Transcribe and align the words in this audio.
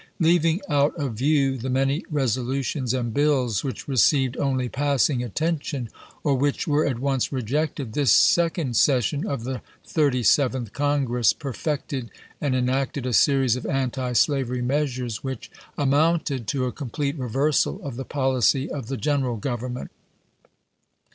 Leaving 0.19 0.59
out 0.67 0.95
of 0.95 1.13
view 1.13 1.57
the 1.59 1.69
many 1.69 2.03
resolutions 2.09 2.91
and 2.91 3.13
bills 3.13 3.63
which 3.63 3.87
received 3.87 4.35
only 4.37 4.67
passing 4.67 5.21
attention, 5.21 5.89
or 6.23 6.33
which 6.33 6.67
were 6.67 6.83
at 6.87 6.97
once 6.97 7.31
rejected, 7.31 7.93
this 7.93 8.11
second 8.11 8.75
session 8.75 9.21
^ 9.23 9.29
of 9.29 9.43
the 9.43 9.61
Thirty 9.85 10.23
seventh 10.23 10.73
Congress 10.73 11.33
perfected 11.33 12.09
and 12.41 12.55
en 12.55 12.67
acted 12.67 13.05
a 13.05 13.13
series 13.13 13.55
of 13.55 13.67
antislavery 13.67 14.63
measures 14.63 15.23
which 15.23 15.51
amounted 15.77 16.47
to 16.47 16.65
a 16.65 16.71
complete 16.71 17.15
reversal 17.19 17.79
of 17.85 17.95
the 17.95 18.03
policy 18.03 18.67
of 18.71 18.87
the 18.87 18.97
General 18.97 19.37
Grovernment. 19.37 19.89